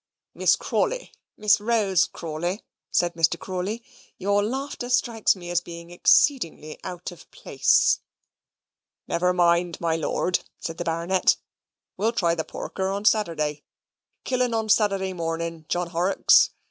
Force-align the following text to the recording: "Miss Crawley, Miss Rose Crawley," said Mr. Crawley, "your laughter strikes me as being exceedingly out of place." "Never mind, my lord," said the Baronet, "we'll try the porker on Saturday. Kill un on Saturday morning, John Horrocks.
"Miss 0.33 0.55
Crawley, 0.55 1.11
Miss 1.37 1.59
Rose 1.61 2.07
Crawley," 2.07 2.63
said 2.89 3.13
Mr. 3.13 3.37
Crawley, 3.37 3.83
"your 4.17 4.41
laughter 4.41 4.89
strikes 4.89 5.35
me 5.35 5.51
as 5.51 5.61
being 5.61 5.91
exceedingly 5.91 6.79
out 6.83 7.11
of 7.11 7.29
place." 7.29 7.99
"Never 9.07 9.31
mind, 9.31 9.79
my 9.79 9.95
lord," 9.95 10.39
said 10.57 10.79
the 10.79 10.83
Baronet, 10.85 11.35
"we'll 11.97 12.13
try 12.13 12.33
the 12.33 12.43
porker 12.43 12.89
on 12.89 13.05
Saturday. 13.05 13.61
Kill 14.23 14.41
un 14.41 14.55
on 14.55 14.69
Saturday 14.69 15.13
morning, 15.13 15.67
John 15.69 15.91
Horrocks. 15.91 16.49